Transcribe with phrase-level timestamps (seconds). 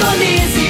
[0.00, 0.69] Indonésia.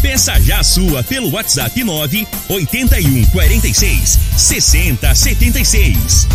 [0.00, 6.28] Peça já a sua pelo WhatsApp 9 81 46 60 76.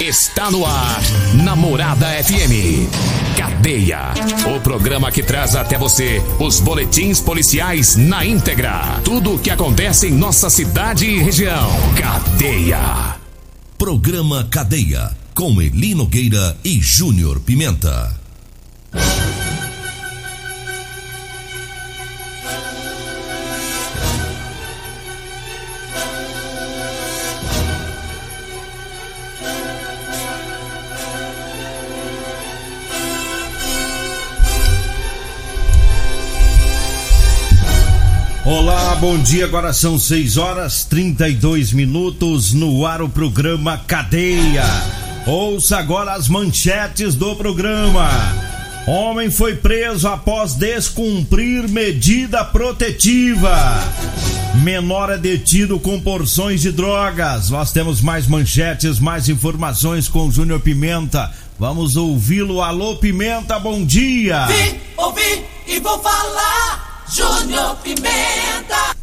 [0.00, 1.00] Está no ar,
[1.34, 2.88] Namorada FM.
[3.36, 4.14] Cadeia.
[4.56, 9.00] O programa que traz até você os boletins policiais na íntegra.
[9.04, 11.70] Tudo o que acontece em nossa cidade e região.
[12.00, 13.16] Cadeia.
[13.76, 18.14] Programa Cadeia, com Eli Nogueira e Júnior Pimenta.
[38.50, 39.44] Olá, bom dia.
[39.44, 44.64] Agora são 6 horas 32 minutos no ar o programa Cadeia.
[45.24, 48.10] Ouça agora as manchetes do programa.
[48.88, 53.56] Homem foi preso após descumprir medida protetiva.
[54.64, 57.50] Menor é detido com porções de drogas.
[57.50, 61.30] Nós temos mais manchetes, mais informações com Júnior Pimenta.
[61.56, 62.60] Vamos ouvi-lo.
[62.60, 64.46] Alô, Pimenta, bom dia.
[64.46, 66.89] Vim, ouvi e vou falar.
[67.12, 68.94] Júnior Pimenta.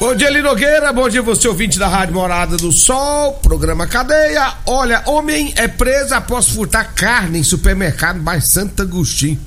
[0.00, 0.92] Bom dia, Eli Nogueira.
[0.92, 4.54] Bom dia, você ouvinte da Rádio Morada do Sol, programa Cadeia.
[4.66, 9.38] Olha, homem é preso após furtar carne em supermercado bairro Santo Agostinho.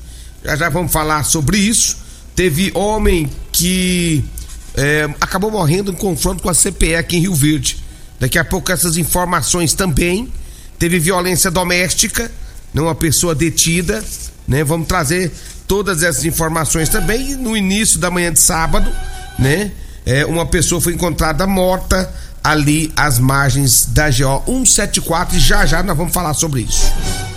[0.45, 1.97] Já já vamos falar sobre isso.
[2.35, 4.23] Teve homem que
[4.73, 7.83] é, acabou morrendo em confronto com a CPE aqui em Rio Verde.
[8.17, 10.31] Daqui a pouco essas informações também.
[10.79, 12.31] Teve violência doméstica,
[12.73, 14.03] não uma pessoa detida,
[14.47, 14.63] né?
[14.63, 15.31] Vamos trazer
[15.73, 17.31] todas essas informações também.
[17.31, 18.91] E no início da manhã de sábado,
[19.39, 19.71] né?
[20.05, 22.13] É, uma pessoa foi encontrada morta
[22.43, 26.91] ali às margens da GO 174 e já já nós vamos falar sobre isso.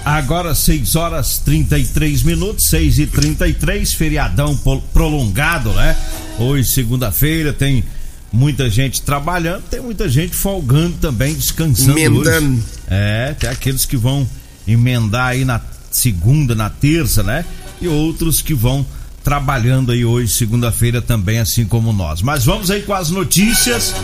[0.05, 4.55] Agora 6 horas 33 minutos, 6 e 33 feriadão
[4.93, 5.97] prolongado, né?
[6.39, 7.83] Hoje, segunda-feira, tem
[8.31, 11.99] muita gente trabalhando, tem muita gente folgando também, descansando.
[11.99, 12.53] Emendando.
[12.53, 12.63] Hoje.
[12.87, 14.29] É, tem aqueles que vão
[14.69, 15.59] emendar aí na
[15.91, 17.43] segunda, na terça, né?
[17.81, 18.87] E outros que vão
[19.23, 22.23] trabalhando aí hoje, segunda-feira também, assim como nós.
[22.23, 23.95] Mas vamos aí com as notícias.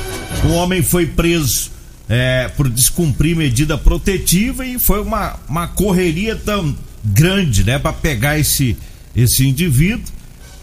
[0.45, 1.71] O homem foi preso
[2.09, 8.39] é, por descumprir medida protetiva e foi uma, uma correria tão grande, né, para pegar
[8.39, 8.77] esse
[9.15, 10.13] esse indivíduo.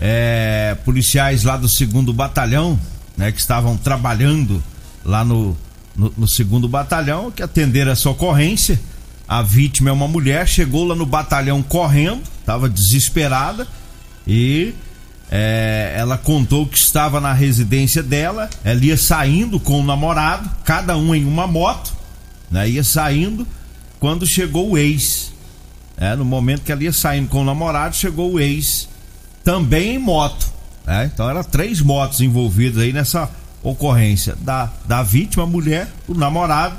[0.02, 2.80] É, policiais lá do segundo batalhão,
[3.18, 4.64] né, que estavam trabalhando
[5.04, 5.58] lá no,
[5.96, 8.80] no, no segundo batalhão, que atenderam essa ocorrência.
[9.28, 13.68] A vítima é uma mulher, chegou lá no batalhão correndo, estava desesperada
[14.28, 14.74] e
[15.30, 20.98] é, ela contou que estava na residência dela, ela ia saindo com o namorado, cada
[20.98, 21.94] um em uma moto,
[22.50, 22.68] né?
[22.68, 23.48] Ia saindo
[24.00, 25.32] quando chegou o ex.
[25.96, 28.90] É, no momento que ela ia saindo com o namorado, chegou o ex
[29.44, 30.52] também em moto.
[30.88, 31.12] né?
[31.14, 33.30] Então eram três motos envolvidas aí nessa
[33.62, 36.76] ocorrência da, da vítima, a mulher, o namorado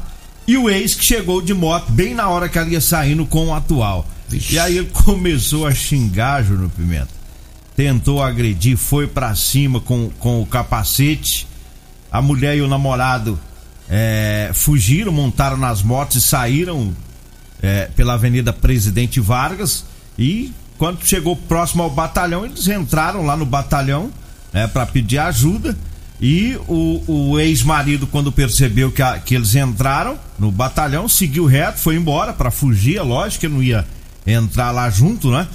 [0.49, 3.49] e o ex que chegou de moto bem na hora que ela ia saindo com
[3.49, 4.05] o atual.
[4.55, 7.21] E aí ele começou a xingar Júnior Pimenta
[7.77, 11.47] tentou agredir, foi pra cima com, com o capacete.
[12.13, 13.41] A mulher e o namorado
[13.89, 16.95] é, fugiram, montaram nas motos e saíram
[17.63, 19.87] é, pela Avenida Presidente Vargas.
[20.19, 24.11] E quando chegou próximo ao batalhão, eles entraram lá no batalhão
[24.53, 25.75] né, para pedir ajuda.
[26.21, 31.79] E o, o ex-marido, quando percebeu que, a- que eles entraram no batalhão, seguiu reto,
[31.79, 32.99] foi embora para fugir.
[32.99, 33.87] É lógico que não ia
[34.27, 35.47] entrar lá junto, né?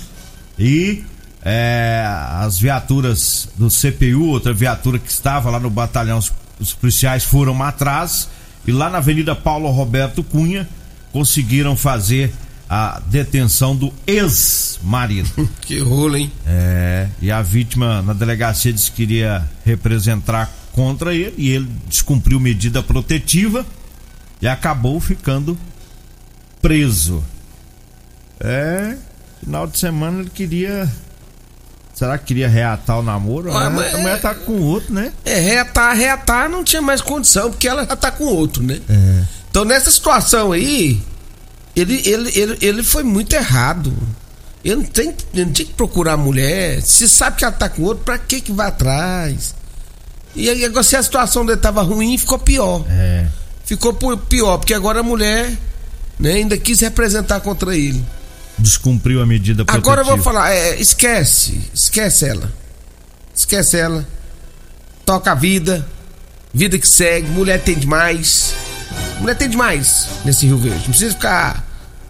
[0.57, 1.03] E
[1.43, 2.03] é,
[2.41, 7.61] as viaturas do CPU, outra viatura que estava lá no batalhão, os, os policiais foram
[7.61, 8.29] atrás
[8.67, 10.67] e lá na Avenida Paulo Roberto Cunha
[11.11, 12.33] conseguiram fazer
[12.69, 15.47] a detenção do ex-marido.
[15.61, 16.31] que rolo, hein?
[16.47, 22.39] É, e a vítima na delegacia disse que queria representar contra ele e ele descumpriu
[22.39, 23.65] medida protetiva
[24.41, 25.57] e acabou ficando
[26.61, 27.23] preso.
[28.39, 28.95] É,
[29.43, 30.89] final de semana ele queria.
[31.93, 33.49] Será que queria reatar o namoro?
[33.51, 35.13] Ué, a mas mulher, a mulher é- tá com outro, né?
[35.23, 38.81] É, reatar, reatar não tinha mais condição, porque ela já tá com outro, né?
[38.89, 39.23] É.
[39.49, 41.01] Então nessa situação aí,
[41.75, 43.93] ele, ele, ele, ele foi muito errado.
[44.63, 46.81] Ele não, tem, ele não tinha que procurar a mulher.
[46.81, 49.53] Se sabe que ela tá com outro, pra que que vai atrás?
[50.35, 52.83] E aí, agora, se a situação dele tava ruim, ficou pior.
[52.89, 53.27] É.
[53.63, 55.55] Ficou pior, porque agora a mulher
[56.19, 58.03] né, ainda quis representar contra ele.
[58.57, 59.91] Descumpriu a medida protetiva.
[59.93, 62.51] Agora eu vou falar, é, esquece, esquece ela.
[63.35, 64.05] Esquece ela.
[65.05, 65.85] Toca a vida.
[66.53, 68.53] Vida que segue, mulher tem demais.
[69.19, 70.79] Mulher tem demais nesse Rio Verde.
[70.79, 71.65] Não precisa ficar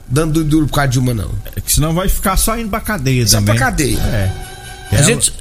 [0.08, 1.32] dando duro, por causa de uma, não.
[1.56, 3.56] É que senão vai ficar só indo pra cadeia Só também.
[3.56, 3.98] pra cadeia.
[3.98, 4.32] É.
[4.92, 5.34] A Ela, gente.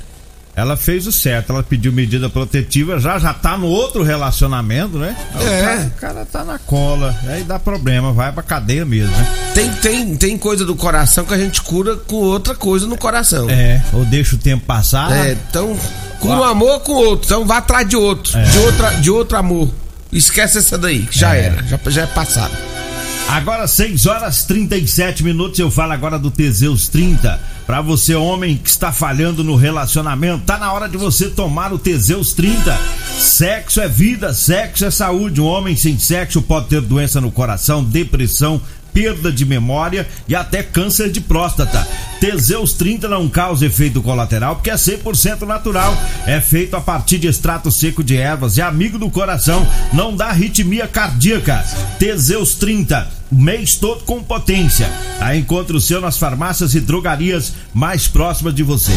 [0.57, 5.17] Ela fez o certo, ela pediu medida protetiva, já já tá no outro relacionamento, né?
[5.35, 5.37] É.
[5.37, 9.27] O cara, o cara tá na cola, aí dá problema, vai pra cadeia mesmo, né?
[9.55, 13.49] Tem, tem, tem coisa do coração que a gente cura com outra coisa no coração.
[13.51, 15.11] É, ou deixa o tempo passar.
[15.13, 15.77] É, então,
[16.21, 17.27] cura um amor com outro.
[17.27, 18.33] Então vá atrás de outro.
[18.33, 19.71] De, outra, de outro amor.
[20.13, 21.47] Esquece essa daí, que já É.
[21.47, 21.63] era.
[21.65, 22.53] Já, já é passado.
[23.29, 27.41] Agora 6 horas 37 minutos, eu falo agora do Teseus 30.
[27.67, 31.79] Pra você, homem que está falhando no relacionamento, tá na hora de você tomar o
[31.79, 32.79] Teseus 30.
[33.19, 35.41] Sexo é vida, sexo é saúde.
[35.41, 38.61] Um homem sem sexo pode ter doença no coração, depressão,
[38.95, 41.87] perda de memória e até câncer de próstata.
[42.21, 45.97] Teseus 30 não causa efeito colateral porque é 100% natural.
[46.27, 50.27] É feito a partir de extrato seco de ervas, é amigo do coração, não dá
[50.27, 51.65] arritmia cardíaca.
[51.99, 54.89] Teseus 30, o mês todo com potência.
[55.21, 58.93] Aí encontra o seu nas farmácias e drogarias mais próximas de você.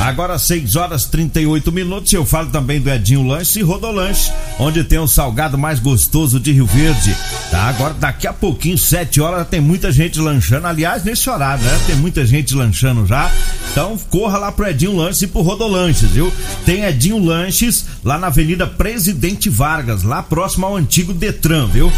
[0.00, 2.10] Agora 6 horas 38 minutos.
[2.12, 6.52] Eu falo também do Edinho Lanche e Rodolanche, onde tem o salgado mais gostoso de
[6.52, 7.14] Rio Verde.
[7.50, 7.64] Tá?
[7.64, 10.66] Agora daqui a pouquinho, 7 horas, tem muita gente lanchando.
[10.66, 11.80] Aliás, nesse horário, né?
[11.86, 13.30] Tem muita gente lanchando já.
[13.70, 16.32] Então corra lá pro Edinho Lanches e pro Rodolanches, viu?
[16.64, 21.92] Tem Edinho Lanches lá na Avenida Presidente Vargas, lá próximo ao antigo Detran, viu?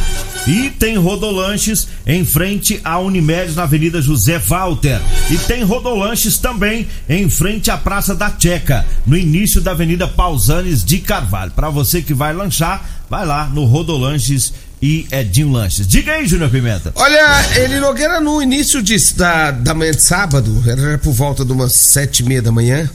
[0.47, 5.01] E tem Rodolanches em frente à Unimed na Avenida José Walter.
[5.31, 10.83] E tem Rodolanches também em frente à Praça da Checa, no início da Avenida Pausanes
[10.83, 11.50] de Carvalho.
[11.50, 15.87] Para você que vai lanchar, vai lá no Rodolanches e Edinho Lanches.
[15.87, 16.91] Diga aí, Júnior Pimenta.
[16.94, 21.53] Olha, ele Nogueira no início de, da, da manhã de sábado, era por volta de
[21.53, 22.89] umas sete e meia da manhã,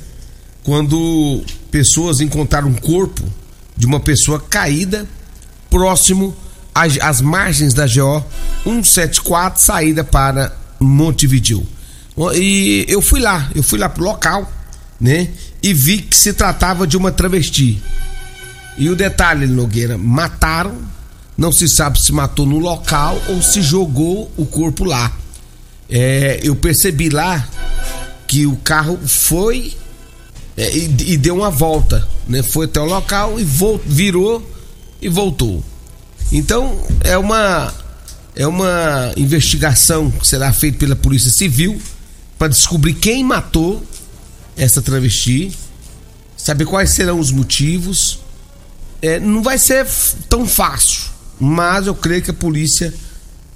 [0.63, 3.23] quando pessoas encontraram um corpo
[3.77, 5.05] de uma pessoa caída
[5.69, 6.35] próximo
[6.73, 8.25] às, às margens da GO
[8.63, 11.63] 174, saída para Montevideo.
[12.33, 14.56] E eu fui lá, eu fui lá pro local,
[14.99, 15.29] né?
[15.61, 17.81] E vi que se tratava de uma travesti.
[18.77, 20.75] E o detalhe, Nogueira, mataram,
[21.37, 25.11] não se sabe se matou no local ou se jogou o corpo lá.
[25.89, 27.47] É, eu percebi lá
[28.27, 29.73] que o carro foi
[30.57, 32.43] é, e, e deu uma volta, né?
[32.43, 34.47] Foi até o local e vol- virou
[35.01, 35.63] e voltou.
[36.31, 37.73] Então é uma
[38.35, 41.81] é uma investigação que será feita pela Polícia Civil
[42.37, 43.83] para descobrir quem matou
[44.57, 45.51] essa travesti,
[46.35, 48.19] saber quais serão os motivos.
[49.01, 49.85] É, não vai ser
[50.27, 51.01] tão fácil,
[51.39, 52.93] mas eu creio que a polícia,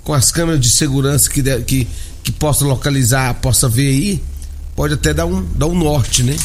[0.03, 1.87] com as câmeras de segurança que, de- que,
[2.23, 4.23] que possa localizar, possa ver aí,
[4.75, 6.35] pode até dar um, dar um norte, né?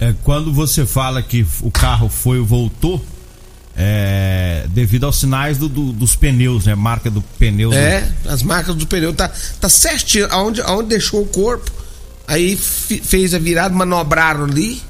[0.00, 3.04] É, quando você fala que o carro foi e voltou,
[3.76, 6.74] é devido aos sinais do- do- dos pneus, né?
[6.74, 7.70] Marca do pneu.
[7.70, 11.70] do- É, as marcas do pneu tá, tá certinho, aonde, aonde deixou o corpo,
[12.28, 14.80] aí fez a virada, manobraram ali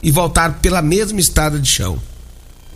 [0.00, 1.98] e voltaram pela mesma estrada de chão.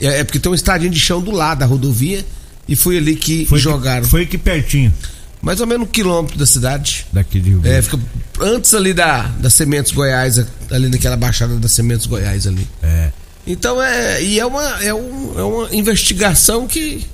[0.01, 2.27] É, é porque tem uma estradinha de chão do lado da rodovia
[2.69, 4.01] e foi ali que foi jogaram.
[4.01, 4.93] Aqui, foi aqui pertinho
[5.41, 7.07] Mais ou menos um quilômetro da cidade.
[7.13, 7.99] daqui de Rio É, fica
[8.41, 12.67] antes ali da, da Sementes Goiás, ali naquela baixada da Sementes Goiás ali.
[12.83, 13.11] É.
[13.47, 14.23] Então é.
[14.23, 17.07] E é uma, é, um, é uma investigação que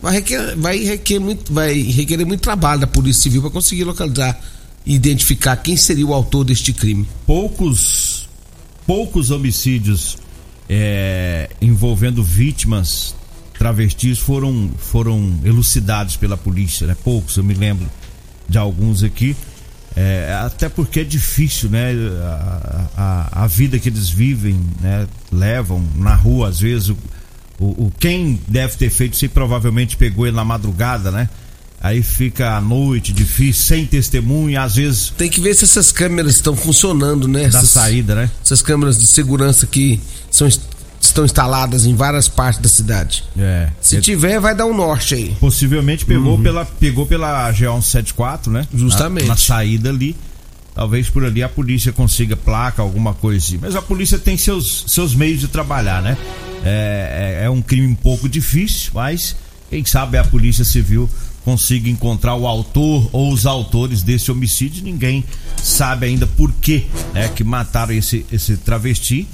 [0.00, 4.38] vai requerer, vai, requerer muito, vai requerer muito trabalho da Polícia Civil para conseguir localizar
[4.86, 7.06] identificar quem seria o autor deste crime.
[7.26, 8.28] poucos
[8.86, 10.16] poucos homicídios
[10.68, 13.14] é, envolvendo vítimas
[13.58, 16.96] travestis foram foram elucidados pela polícia, né?
[17.02, 17.88] Poucos, eu me lembro
[18.48, 19.36] de alguns aqui.
[19.98, 21.92] É, até porque é difícil, né?
[22.22, 25.08] A, a, a vida que eles vivem, né?
[25.32, 26.96] Levam na rua, às vezes, o,
[27.58, 31.28] o, o quem deve ter feito isso provavelmente pegou ele na madrugada, né?
[31.80, 35.12] Aí fica à noite, difícil, sem testemunha, às vezes.
[35.16, 37.48] Tem que ver se essas câmeras estão funcionando, né?
[37.48, 38.30] Da essas, saída, né?
[38.42, 40.48] Essas câmeras de segurança que são,
[41.00, 43.24] estão instaladas em várias partes da cidade.
[43.38, 43.68] É.
[43.80, 45.36] Se é, tiver, vai dar um norte aí.
[45.38, 48.66] Possivelmente pegou, pela, pegou pela G174, né?
[48.74, 49.26] Justamente.
[49.26, 50.16] Na, na saída ali.
[50.74, 53.58] Talvez por ali a polícia consiga placa, alguma coisa assim.
[53.58, 56.18] Mas a polícia tem seus, seus meios de trabalhar, né?
[56.64, 59.36] É, é, é um crime um pouco difícil, mas
[59.70, 61.08] quem sabe a polícia civil
[61.46, 64.82] consiga encontrar o autor ou os autores desse homicídio.
[64.82, 65.24] Ninguém
[65.62, 66.84] sabe ainda por que
[67.14, 69.28] né, que mataram esse, esse travesti,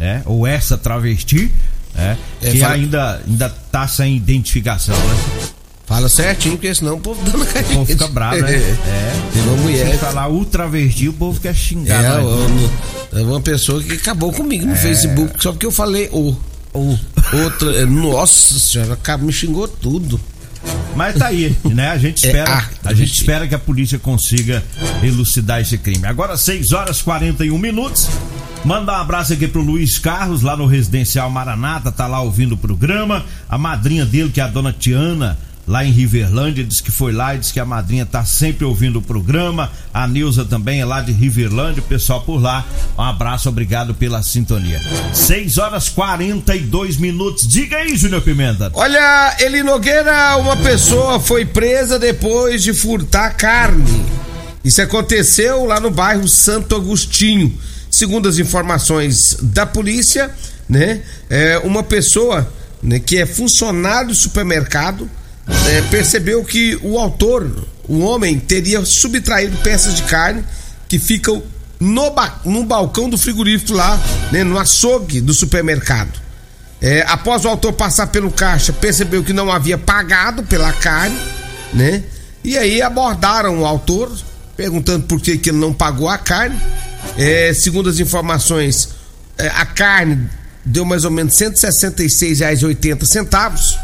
[0.00, 1.52] é, ou essa travesti,
[1.94, 5.48] é, É, que fala- ainda, ainda tá sem identificação, né?
[5.86, 8.52] Fala certinho, porque senão o povo dando O povo fica bravo, né?
[8.88, 9.30] É.
[9.34, 9.92] Tem uma mulher.
[9.92, 12.02] Se falar o travesti, o povo quer xingar.
[12.02, 12.22] É, né?
[12.22, 16.34] o- é uma pessoa que acabou comigo no Facebook, só porque eu falei o.
[16.74, 16.98] O-
[17.44, 20.18] Outra, é, nossa senhora, me xingou tudo.
[20.96, 21.90] Mas tá aí, né?
[21.90, 22.96] A gente É, espera, ah, a travesti.
[23.06, 24.62] gente espera que a polícia consiga
[25.02, 26.06] elucidar esse crime.
[26.06, 28.08] Agora 6 horas 41 minutos.
[28.64, 32.58] Manda um abraço aqui pro Luiz Carlos, lá no Residencial Maranata, tá lá ouvindo o
[32.58, 33.24] programa.
[33.48, 35.38] A madrinha dele, que é a dona Tiana,
[35.68, 38.98] lá em Riverlândia, disse que foi lá e disse que a madrinha tá sempre ouvindo
[38.98, 39.70] o programa.
[39.92, 42.64] A Neuza também é lá de Riverlândia, o pessoal por lá.
[42.98, 44.80] Um abraço, obrigado pela sintonia.
[45.12, 47.46] 6 horas 42 minutos.
[47.46, 48.70] Diga aí, Júnior Pimenta.
[48.72, 54.06] Olha, Eli Nogueira, uma pessoa foi presa depois de furtar carne.
[54.64, 57.52] Isso aconteceu lá no bairro Santo Agostinho.
[57.90, 60.30] Segundo as informações da polícia,
[60.66, 62.50] né, é, uma pessoa
[62.82, 65.08] né, que é funcionário do supermercado
[65.68, 70.44] é, percebeu que o autor, o homem, teria subtraído peças de carne
[70.88, 71.42] que ficam
[71.80, 73.98] no, ba- no balcão do frigorífico lá,
[74.32, 76.20] né, no açougue do supermercado.
[76.80, 81.18] É, após o autor passar pelo caixa, percebeu que não havia pagado pela carne,
[81.74, 82.04] né?
[82.44, 84.16] E aí abordaram o autor,
[84.56, 86.56] perguntando por que, que ele não pagou a carne.
[87.16, 88.90] É, segundo as informações,
[89.36, 90.28] é, a carne
[90.64, 93.78] deu mais ou menos R$ 166,80,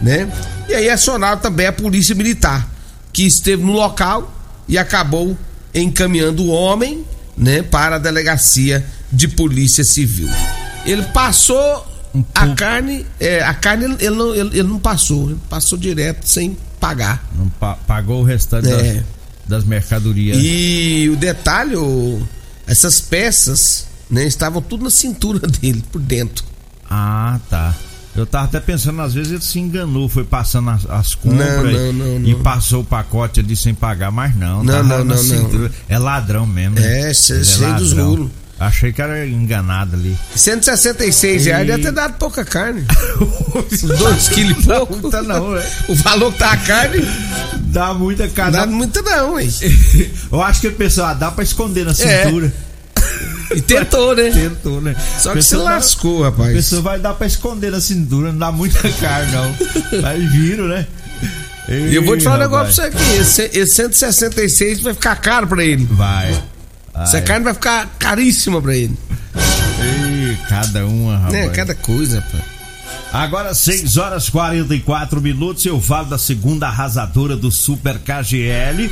[0.00, 0.30] né?
[0.68, 2.68] E aí acionaram também a polícia militar,
[3.12, 4.32] que esteve no local
[4.68, 5.36] e acabou
[5.74, 7.04] encaminhando o homem,
[7.36, 10.28] né, para a delegacia de polícia civil.
[10.84, 11.86] Ele passou
[12.34, 16.56] a carne, é, a carne ele, não, ele, ele não passou, ele passou direto sem
[16.80, 17.26] pagar.
[17.36, 18.94] Não pa- pagou o restante É.
[18.94, 19.04] das,
[19.46, 20.36] das mercadorias.
[20.40, 22.20] E o detalhe, o-
[22.66, 26.44] essas peças, né, estavam tudo na cintura dele, por dentro.
[26.90, 27.74] Ah, tá.
[28.18, 31.70] Eu tava até pensando, às vezes ele se enganou, foi passando as, as compras Não,
[31.70, 34.64] e- não, não, e passou o pacote ali sem pagar, mas não.
[34.64, 35.16] Não, não, não, não.
[35.16, 35.70] cintura.
[35.88, 36.74] É ladrão mesmo.
[36.76, 37.02] né?
[37.02, 37.40] É, Ele cheio
[37.74, 38.06] dos ladrão.
[38.10, 38.30] rulos.
[38.60, 40.18] Achei que era enganado ali.
[40.34, 42.82] 166 reais E- deve ter dado pouca carne.
[43.98, 44.96] Dois quilos e pouco.
[44.96, 45.64] Muita não, é.
[45.88, 46.98] O valor que tá a carne,
[47.70, 48.50] Dá muita cara.
[48.50, 49.48] dá muita não, hein?
[50.32, 52.24] Eu acho que ele pensou, ah, dá pra esconder na É.
[53.54, 54.30] E tentou, né?
[54.30, 54.94] Tentou, né?
[55.18, 56.52] Só que se lascou, A rapaz.
[56.52, 59.54] pessoa vai dar pra esconder na cintura, não dá muita carne, não.
[60.02, 60.86] Mas viram, né?
[61.68, 63.16] E eu vou te falar um negócio pra você aqui.
[63.20, 65.86] Esse, esse 166 vai ficar caro pra ele.
[65.90, 66.30] Vai.
[66.94, 67.22] Essa Vai.
[67.22, 68.96] carne vai ficar caríssima pra ele.
[69.80, 71.32] Ih, cada uma, rapaz.
[71.32, 71.48] Né?
[71.50, 72.42] Cada coisa, rapaz.
[73.12, 78.90] Agora 6 horas 44 minutos, eu falo da segunda arrasadora do Super KGL.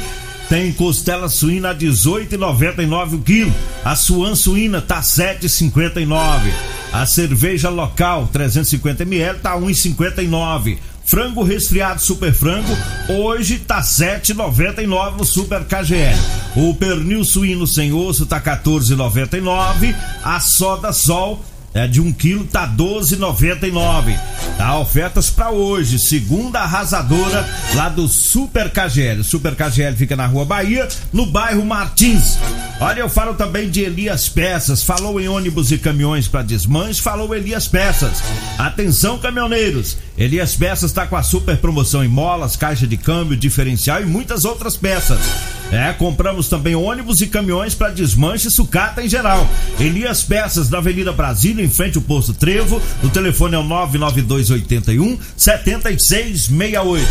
[0.48, 3.54] Tem costela suína a 18,99 o quilo.
[3.84, 6.52] A suan suína tá 7,59.
[6.92, 10.78] A cerveja local 350 ml tá 1,59.
[11.04, 12.76] Frango resfriado super frango
[13.08, 16.18] hoje tá 7,99 no Super KGL.
[16.56, 19.94] O pernil suíno sem osso tá 14,99.
[20.24, 21.44] A soda sol
[21.78, 24.18] é de 1 um quilo, tá 12,99.
[24.56, 29.22] Tá ofertas para hoje, segunda arrasadora lá do Super KGL.
[29.22, 32.38] Super KGL fica na Rua Bahia, no bairro Martins.
[32.80, 34.82] Olha, eu falo também de Elias Peças.
[34.82, 38.22] Falou em ônibus e caminhões para desmanche, falou Elias Peças.
[38.58, 39.96] Atenção, caminhoneiros.
[40.16, 44.44] Elias Peças está com a super promoção em molas, caixa de câmbio, diferencial e muitas
[44.44, 45.20] outras peças.
[45.70, 49.48] É, compramos também ônibus e caminhões para desmanche e sucata em geral.
[49.78, 52.80] Elias Peças na Avenida Brasília, em frente ao posto Trevo.
[53.02, 57.06] O telefone é o 99281 7668.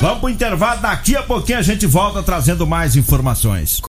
[0.00, 3.82] Vamos pro intervalo, daqui a pouquinho a gente volta trazendo mais informações.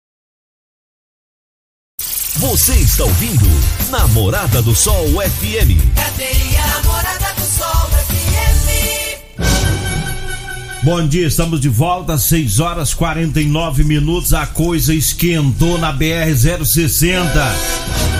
[2.37, 3.47] Você está ouvindo
[3.91, 5.95] Namorada do Sol FM.
[5.95, 7.20] Cadeia Namorada do
[10.83, 14.33] Bom dia, estamos de volta às 6 horas 49 minutos.
[14.33, 17.55] A coisa esquentou na BR 060.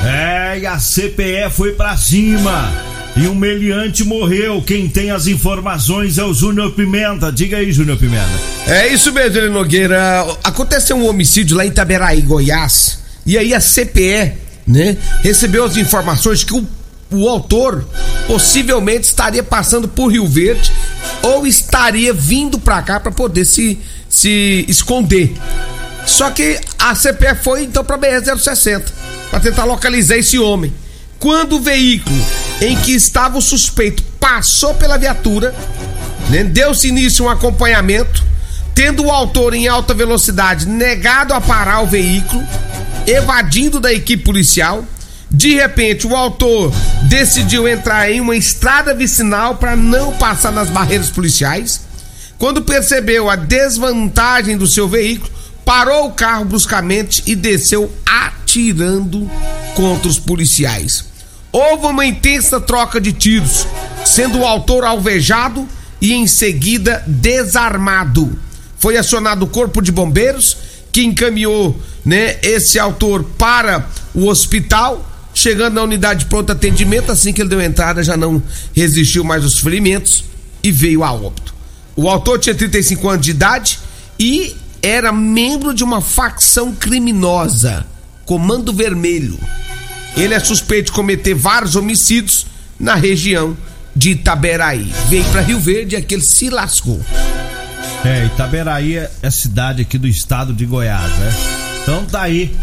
[0.07, 2.71] É, e a CPE foi pra cima.
[3.17, 4.61] e um meliante morreu.
[4.61, 7.33] Quem tem as informações é o Júnior Pimenta.
[7.33, 8.29] Diga aí, Júnior Pimenta.
[8.67, 10.27] É isso mesmo, Eli Nogueira.
[10.45, 13.01] Aconteceu um homicídio lá em Itaberaí, Goiás.
[13.25, 14.33] E aí a CPE,
[14.67, 16.67] né, recebeu as informações que o,
[17.11, 17.85] o autor
[18.27, 20.73] possivelmente estaria passando por Rio Verde
[21.23, 25.35] ou estaria vindo pra cá pra poder se, se esconder.
[26.07, 28.85] Só que a CPE foi então pra BR-060
[29.31, 30.73] pra tentar localizar esse homem.
[31.19, 32.25] Quando o veículo
[32.61, 35.55] em que estava o suspeito passou pela viatura,
[36.31, 38.25] né, deu-se início um acompanhamento,
[38.75, 42.43] tendo o autor em alta velocidade negado a parar o veículo,
[43.07, 44.85] evadindo da equipe policial.
[45.31, 46.73] De repente, o autor
[47.09, 51.83] decidiu entrar em uma estrada vicinal para não passar nas barreiras policiais.
[52.39, 55.31] Quando percebeu a desvantagem do seu veículo,
[55.65, 59.31] parou o carro bruscamente e desceu atirando
[59.75, 61.05] contra os policiais.
[61.53, 63.67] Houve uma intensa troca de tiros,
[64.05, 65.69] sendo o autor alvejado
[66.01, 68.39] e em seguida desarmado.
[68.79, 70.57] Foi acionado o corpo de bombeiros
[70.91, 75.07] que encaminhou, né, esse autor para o hospital.
[75.41, 78.43] Chegando na unidade de pronto atendimento, assim que ele deu entrada, já não
[78.77, 80.23] resistiu mais aos ferimentos
[80.63, 81.55] e veio a óbito.
[81.97, 83.79] O autor tinha 35 anos de idade
[84.19, 87.87] e era membro de uma facção criminosa,
[88.27, 89.39] Comando Vermelho.
[90.15, 92.45] Ele é suspeito de cometer vários homicídios
[92.79, 93.57] na região
[93.97, 94.93] de Itaberaí.
[95.09, 97.01] Veio para Rio Verde e aquele se lascou.
[98.05, 101.33] É, Itaberaí é, é cidade aqui do estado de Goiás, né?
[101.83, 102.55] Então tá aí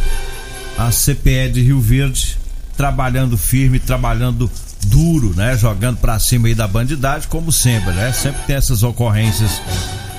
[0.78, 2.38] a CPE de Rio Verde
[2.78, 4.50] trabalhando firme, trabalhando
[4.86, 5.58] duro, né?
[5.58, 8.14] Jogando pra cima aí da bandidagem, como sempre, né?
[8.14, 9.62] Sempre tem essas ocorrências,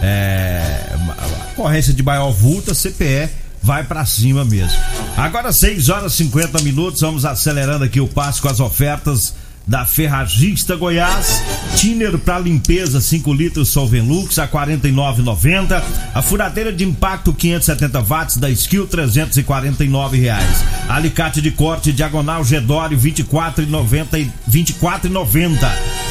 [0.02, 0.94] é,
[1.52, 3.30] ocorrência de maior vulta, CPE
[3.62, 4.78] vai para cima mesmo.
[5.16, 9.34] Agora 6 horas e 50 minutos, vamos acelerando aqui o passo com as ofertas
[9.68, 11.42] da Ferragista Goiás,
[11.76, 15.82] Tiner para limpeza 5 litros Solvenlux a 49,90,
[16.14, 22.96] a furadeira de impacto 570 watts da Skill 349 reais, alicate de corte diagonal Gedore
[22.96, 25.58] 24,90 24,90,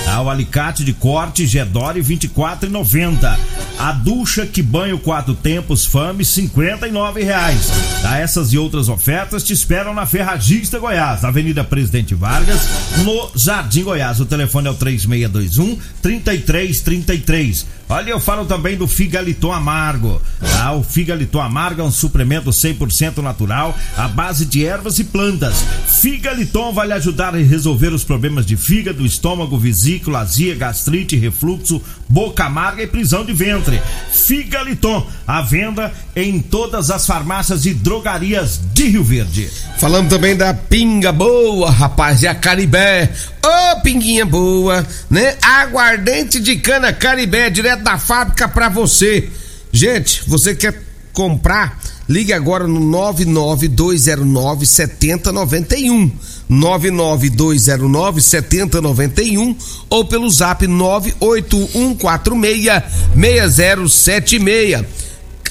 [0.05, 0.21] tá?
[0.21, 3.37] o alicate de corte Gedore 24,90,
[3.79, 8.17] a ducha que banho quatro tempos Fame 59 reais, tá?
[8.17, 12.67] Essas e outras ofertas te esperam na Ferragista Goiás, Avenida Presidente Vargas,
[13.03, 14.19] no Jardim Goiás.
[14.19, 17.65] O telefone é o 3621 3333.
[17.89, 20.21] Olha, eu falo também do Figaliton Amargo.
[20.41, 20.73] Tá?
[20.73, 25.63] O Figaliton Amargo é um suplemento 100% natural, à base de ervas e plantas.
[26.01, 31.81] Figaliton vai lhe ajudar a resolver os problemas de fígado, estômago, vesícula, azia, gastrite, refluxo,
[32.09, 33.81] boca amarga e prisão de ventre.
[34.11, 39.49] Figaliton, à venda em todas as farmácias e drogarias de Rio Verde.
[39.77, 43.11] Falando também da pinga boa, rapaz, e a Caribé.
[43.43, 45.35] Ô, pinguinha boa, né?
[45.41, 49.29] Aguardente de cana Caribé, direto da fábrica pra você.
[49.71, 50.81] Gente, você quer
[51.13, 51.79] comprar?
[52.07, 56.11] Ligue agora no 99209 7091.
[56.49, 59.55] 99209 7091
[59.89, 62.83] ou pelo zap 98146
[63.15, 64.85] 6076.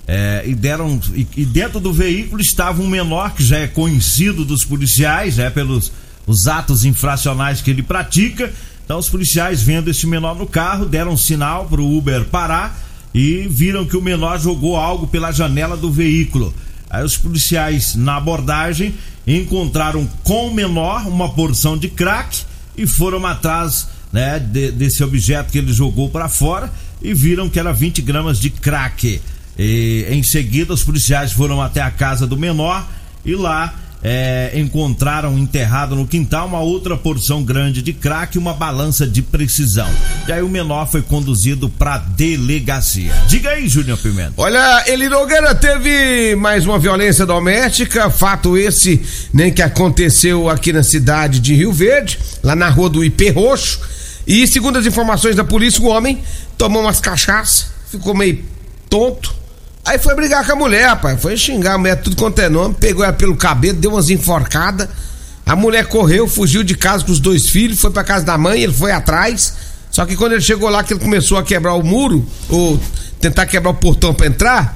[0.07, 1.01] É, e deram.
[1.14, 5.49] E, e, dentro do veículo estava um menor que já é conhecido dos policiais, é
[5.49, 5.90] pelos
[6.27, 8.53] os atos infracionais que ele pratica.
[8.85, 12.79] Então os policiais vendo esse menor no carro deram um sinal para o Uber parar
[13.14, 16.53] e viram que o menor jogou algo pela janela do veículo.
[16.90, 18.95] Aí os policiais na abordagem
[19.27, 22.43] encontraram com o menor uma porção de crack
[22.77, 27.59] e foram atrás né, de, desse objeto que ele jogou para fora e viram que
[27.59, 29.21] era 20 gramas de crack.
[29.59, 32.87] E, em seguida, os policiais foram até a casa do menor
[33.25, 38.53] e lá é, encontraram enterrado no quintal uma outra porção grande de crack e uma
[38.53, 39.88] balança de precisão.
[40.29, 43.14] E aí o menor foi conduzido para delegacia.
[43.27, 44.35] Diga aí, Júnior Pimenta.
[44.37, 49.01] Olha, Eli Nogueira teve mais uma violência doméstica, fato esse
[49.33, 53.81] nem que aconteceu aqui na cidade de Rio Verde, lá na rua do IP Roxo.
[54.27, 56.19] E segundo as informações da polícia, o homem
[56.59, 58.45] tomou umas cachaças, ficou meio
[58.90, 59.44] tonto
[59.85, 61.20] Aí foi brigar com a mulher, rapaz.
[61.20, 64.88] Foi xingar a mulher tudo quanto é nome, pegou ela pelo cabelo, deu umas enforcadas.
[65.44, 68.62] A mulher correu, fugiu de casa com os dois filhos, foi pra casa da mãe,
[68.62, 69.53] ele foi atrás.
[69.90, 72.81] Só que quando ele chegou lá, que ele começou a quebrar o muro, ou
[73.20, 74.75] tentar quebrar o portão pra entrar,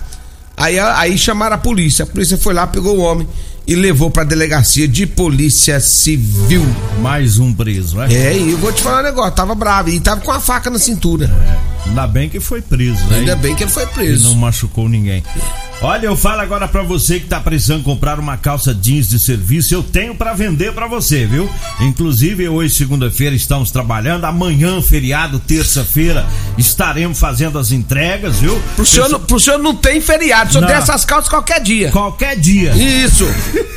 [0.56, 2.02] aí, aí chamaram a polícia.
[2.02, 3.26] A polícia foi lá, pegou o homem
[3.68, 6.64] e levou pra delegacia de polícia civil.
[7.02, 8.08] Mais um preso, né?
[8.10, 10.70] É, e eu vou te falar um negócio, tava bravo e tava com a faca
[10.70, 11.30] na cintura.
[11.84, 11.88] É.
[11.88, 13.18] Ainda bem que foi preso, né?
[13.18, 14.26] Ainda bem que ele foi preso.
[14.26, 15.22] E não machucou ninguém.
[15.80, 19.72] Olha, eu falo agora para você que tá precisando comprar uma calça jeans de serviço,
[19.72, 21.48] eu tenho para vender para você, viu?
[21.80, 28.60] Inclusive, hoje, segunda-feira, estamos trabalhando, amanhã, feriado, terça-feira, estaremos fazendo as entregas, viu?
[28.74, 31.92] Pro, senhor, pro senhor não tem feriado, só tem essas calças qualquer dia.
[31.92, 32.72] Qualquer dia.
[32.72, 33.24] Isso.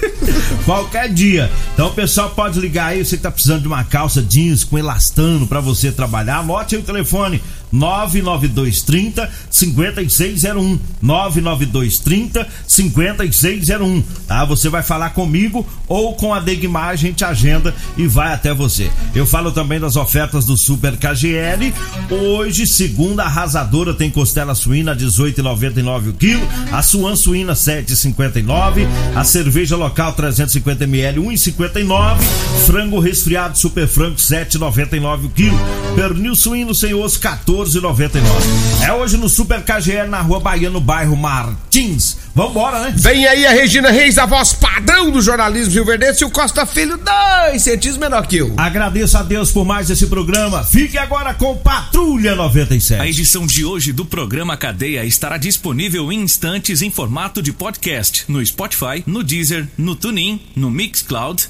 [0.66, 1.52] qualquer dia.
[1.76, 4.76] Então o pessoal pode ligar aí, você que tá precisando de uma calça jeans com
[4.76, 7.40] elastano para você trabalhar, anote aí o telefone
[7.72, 14.46] 99230 5601 99230 5601 tá?
[14.46, 18.90] Você vai falar comigo ou com a Degmar, a gente agenda e vai até você.
[19.14, 21.74] Eu falo também das ofertas do Super KGL.
[22.10, 29.76] Hoje, segunda arrasadora tem costela suína 18,99 o quilo, a suan suína 7,59, a cerveja
[29.76, 32.18] local 350 ml 1,59,
[32.66, 35.60] frango resfriado super frango 7,99 o quilo,
[35.96, 38.84] pernil suíno sem osso 14 14,99.
[38.84, 42.18] É hoje no Super KGL na Rua Bahia, no bairro Martins.
[42.34, 42.94] Vambora, né?
[42.96, 46.66] Vem aí a Regina Reis, a voz padrão do jornalismo Rio Verde e o Costa
[46.66, 48.54] Filho, dois centímetros menor que eu.
[48.58, 50.64] Agradeço a Deus por mais esse programa.
[50.64, 53.02] Fique agora com Patrulha 97.
[53.02, 58.24] A edição de hoje do programa Cadeia estará disponível em instantes em formato de podcast
[58.28, 61.50] no Spotify, no Deezer, no TuneIn, no Mixcloud